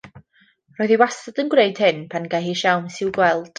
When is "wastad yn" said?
1.01-1.53